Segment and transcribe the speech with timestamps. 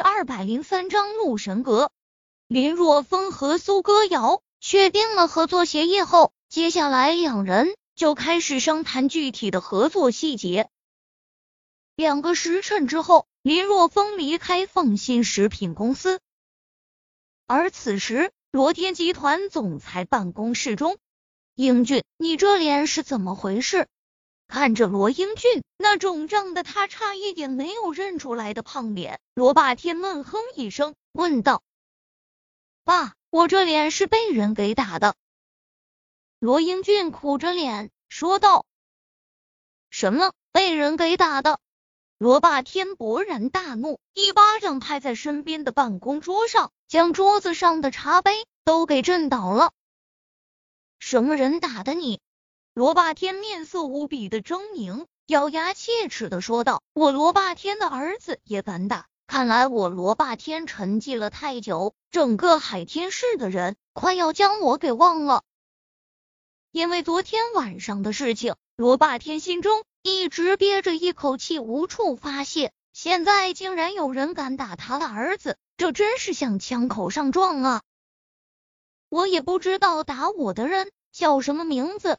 [0.00, 1.90] 二百零三章陆神阁。
[2.48, 10.68] 林若风和苏歌瑶确定了合作协议后，接下来两人就开始商谈具体的合作细节。
[11.94, 16.20] 两个时辰之后，林若风离开放心食品公司，
[17.46, 20.98] 而此时罗天集团总裁办公室中，
[21.54, 23.86] 英俊，你这脸是怎么回事？
[24.50, 31.62] 看着罗英俊那肿胀的他差一点没有认出来的胖脸，罗霸天闷哼一声，问道
[32.82, 35.14] ：“爸，我这脸是被人给打的。”
[36.40, 38.66] 罗英俊苦着脸说道
[39.88, 41.60] ：“什么被人给打的？”
[42.18, 49.70] 罗霸天勃然大怒，一巴掌拍在身边的办公桌上，将桌子上的茶杯都给震倒了。
[50.98, 52.20] “什么人打的你？”
[52.80, 59.06] 罗霸天面色无比的狰狞，咬牙切齿的说道：“我罗霸天的儿子也敢打？
[59.26, 65.42] 看来我罗霸天沉寂了太久，整个海天市的人快要将我给忘了。
[66.70, 72.72] 因为昨天晚上的事情，罗霸天心中一直憋着一口气，无处发泄。
[72.94, 77.82] 现在竟然有人敢打他的儿子，这真是向枪口上撞啊！
[79.10, 82.16] 我也不知道打我的人叫什么名字。”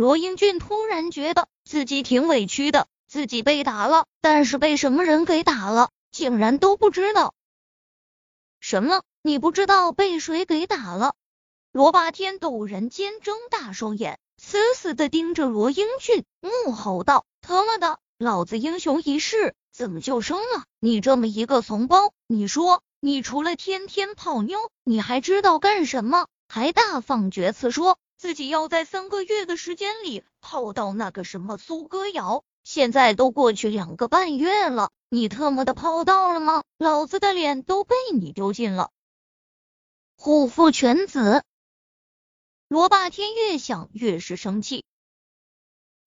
[0.00, 7.34] 罗英俊突然觉得自己挺委屈的，自己被打了，但是被什么人给打了，竟然都不知道。
[8.60, 9.02] 什么？
[9.20, 11.12] 你不知道被谁给打了？
[11.70, 22.14] 罗霸天陡然间睁大双眼，死死的盯着罗英俊，怒吼道：“他妈的，老子英雄一世，怎么就生了你这么一个怂包？
[22.26, 26.26] 你说，你除了天天泡妞，你还知道干什么？
[26.48, 36.62] 还大放厥词说。”自己要在三个月的时间里泡到那个什么苏歌瑶，现在都过去两个半月了，你特么的泡到了吗？
[36.76, 38.90] 老子的脸都被你丢尽了！
[40.16, 41.44] 虎父犬子，
[42.68, 44.84] 罗霸天越想越是生气。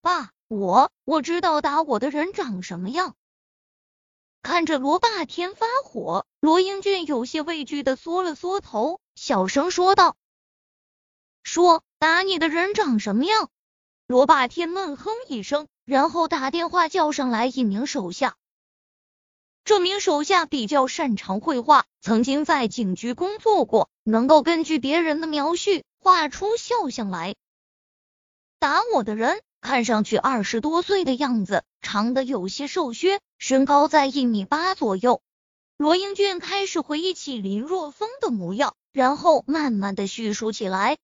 [0.00, 3.16] 爸，我我知道打我的人长什么样。
[4.40, 10.16] 看着罗霸天发火，罗英俊有些畏惧的缩了缩头，小声说道
[11.42, 13.48] ：“说。”打你的人长什么样？
[14.06, 18.36] 罗霸天闷哼一声，然后打电话叫上来一名手下。
[19.64, 27.36] 这名手下比较擅长绘画，曾经在警局工作过，能够根据别人的描述画出肖像来。
[28.58, 35.22] 打我的人看上去二十多岁的样子，长得有些瘦削，身高在一米八左右。
[35.78, 40.98] 罗英俊开始回忆起林若风的模样，然后慢慢的叙述起来。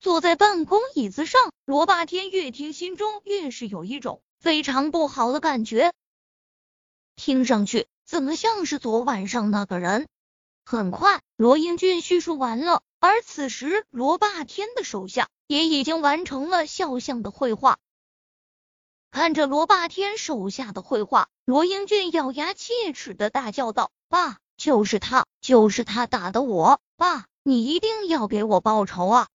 [0.00, 5.92] 坐在办公椅子上，罗霸天越听心中越是有一种非常不好的感觉，
[7.16, 10.06] 听上去怎么像是昨晚上那个人？
[10.64, 17.78] 很快，罗英俊叙述完了，而此时罗霸天的手下也已经完成了肖像的绘画。
[19.10, 26.80] 看着罗霸天手下的绘画，罗英俊咬牙切齿的大叫道：“爸，就是他，就是他打的我！
[26.96, 29.28] 爸，你一定要给我报仇啊！”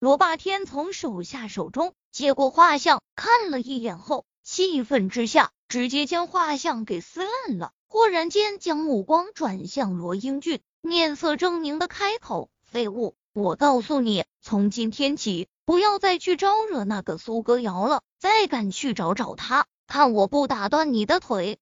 [0.00, 7.72] 罗霸天从手下手中接过画像，看了一眼后，气愤之下，直接将画像给撕烂了。
[7.86, 13.14] 忽然间，将目光转向罗英俊，面色狰狞的开口：“废物！
[13.34, 18.00] 我告诉你，从今天起，不要再去招惹那个苏歌瑶了。
[18.18, 21.58] 再敢去找找他，看我不打断你的腿！”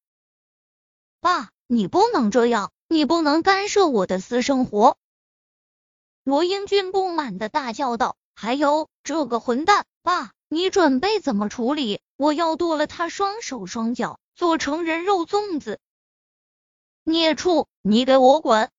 [1.21, 4.97] 爸，你不能这样，你不能干涉我的私生活！
[6.23, 8.17] 罗英俊不满的大叫道。
[8.41, 12.01] 还有这个混蛋，爸，你准备怎么处理？
[12.17, 15.81] 我要剁了他双手双脚，做成人肉粽子！
[17.03, 18.71] 孽畜，你给我滚！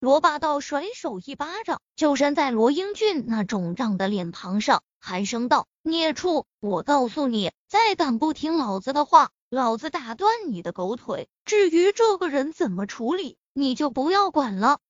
[0.00, 11.28] 罗霸道甩手一巴掌就扇在罗英俊那肿胀的脸庞上，寒声道：“孽畜，我告诉你，再敢不听老子的话，老子打断你的狗腿！
[11.44, 14.80] 至于这个人怎么处理，你就不要管了。”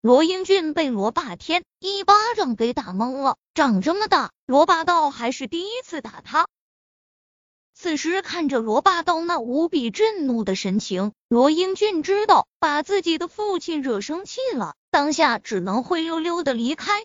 [0.00, 6.46] 罗英俊被罗霸天一巴掌给打懵了，长这么大，罗霸道还是第一次打他。
[7.74, 17.04] 此时看着罗霸道那无比震怒的神情，罗英俊知道把自己的父亲惹生气了，当下只能灰溜溜的离开。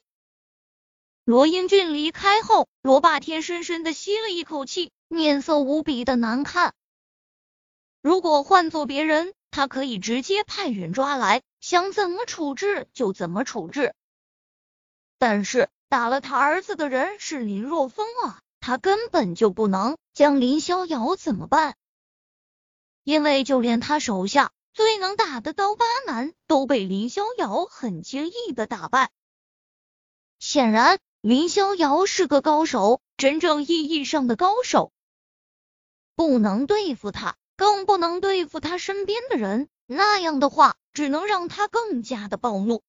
[1.26, 6.76] 罗英俊离开后，罗霸天深深的吸了一口气，面色无比的难看。
[8.04, 11.44] 如果换做别人，他可以直接派人抓来。
[11.62, 13.96] 想怎么处置就怎么处置，
[15.18, 21.78] 但是打了他儿子的人是林若风啊，他根本就不能将林逍遥怎么办？
[23.06, 29.10] 因为就连他手下最能打的刀疤男都被林逍遥很轻易的打败。
[30.40, 34.92] 显然，林逍遥是个高手，真正意义上的高手。
[36.16, 42.84] 不能对付他，更不能对付他身边的人，那样的话，只能让他更加的暴怒。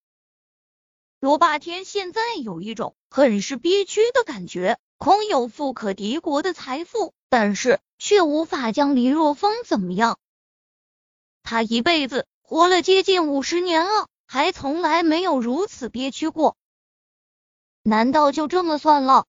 [1.20, 10.18] 罗霸天现在有一种很是憋屈的感觉，空有富可敌国的财富，但是却无法将林若风怎么样。
[11.44, 16.56] 他一辈子活了接近五十年了，还从来没有如此憋屈过。
[17.84, 19.26] 难道就这么算了？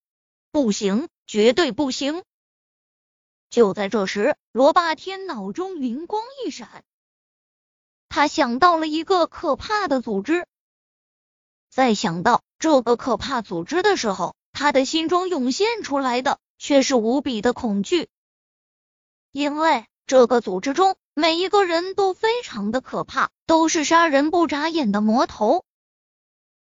[0.51, 2.24] 不行，绝对不行！
[3.50, 6.83] 就在这时，罗霸天脑中灵光一闪，
[8.09, 10.45] 他想到了一个可怕的组织。
[11.69, 18.07] 在想到这个可怕组织的时候，他的心中涌现出来的却是无比的恐惧，
[19.31, 25.65] 因为这个组织中每一个人都非常的可怕，都是杀人不眨眼的魔头。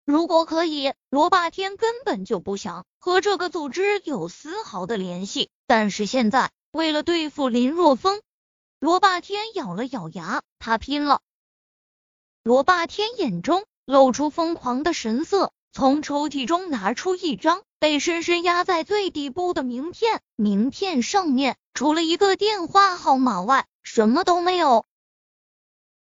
[0.05, 5.51] 如果可以，罗霸天根本就不想和这个组织有丝毫的联系。
[5.67, 8.21] 但是现在，为了对付林若风，
[8.79, 11.23] 罗霸天咬了咬牙，他拼了。
[12.43, 13.65] 罗霸天眼中。
[13.87, 24.87] 露出疯狂的神色，从抽屉中拿出一张被深深压在最底部的名片，名片上面除了一个电话号码外，什么都没有。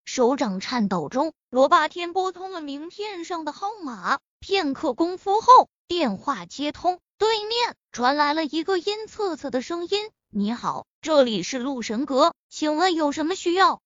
[0.04, 4.18] 手掌颤抖中，罗霸天拨通了名片上的号码。
[4.40, 13.80] 片刻功夫后，电话接通，对面传来了一个阴恻恻的声音：“你好，这里是鹿神阁，请问有什么需要？”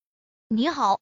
[0.48, 1.00] 你好。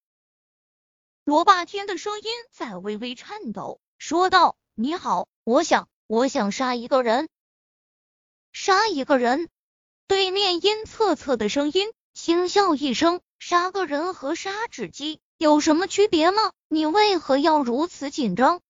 [1.24, 7.30] 罗霸天的声音在微微颤抖，说道：“你好，我想，我想杀一个人，
[8.52, 9.48] 杀一个人。”
[10.06, 16.52] 对面阴恻恻的声音轻笑一声：“杀个人和杀纸鸡有什么区别吗？
[16.68, 18.60] 你为何要如此紧张？”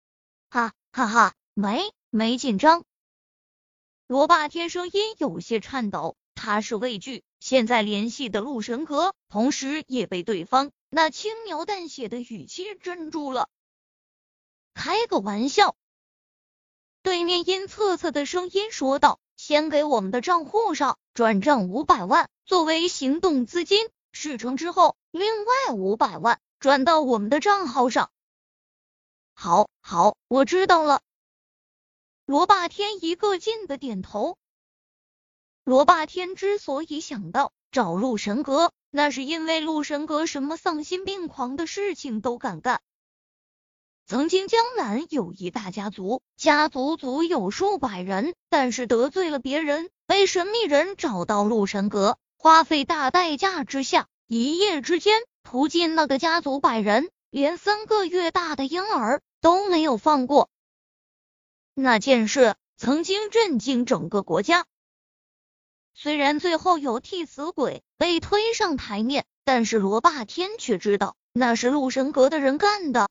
[0.51, 2.85] 哈哈哈，没没紧张。
[4.07, 10.73] 罗霸天声音有些颤抖，他是畏惧现在联系的陆神阁，同时也被对方。
[10.89, 13.51] 那轻描淡写的语气镇住了。
[14.73, 15.77] 开个玩笑。
[17.03, 23.91] 对面阴恻恻的声音说道：“先给我们的账户上转账五百万，作为行动资金。
[24.13, 28.11] 事成之后，另外五百万转到我们的账号上。”
[29.37, 31.03] 好，好，我知道了。
[32.25, 34.39] 罗霸天一个劲的点头。
[35.65, 38.73] 罗霸天之所以想到找陆神阁。
[38.93, 42.81] 那是因为陆神阁什么丧心病狂的事情都敢干。
[44.05, 60.51] 曾经江南有一大家族，家族足有数百人，但是得罪了别人，被神秘人找到陆神阁，花费大代价之下，一夜之间屠尽那个家族百人，连三个月大的婴儿都没有放过。
[61.75, 64.67] 那件事曾经震惊整个国家。
[65.95, 73.09] 虽然最后有替死鬼被推上台面，但是罗霸天却知道那是陆神阁的人干的。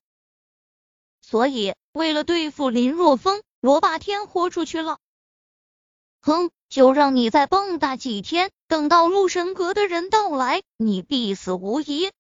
[1.21, 4.97] 所以，为了对付林若风，罗霸天豁出去了。
[6.21, 12.11] 哼，就让你再蹦跶几天，等到陆神阁的人到来，你必死无疑。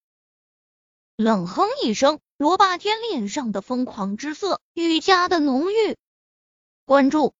[1.15, 5.97] 冷哼一声，罗霸天脸上的疯狂之色愈加的浓郁。
[6.85, 7.33] 关注。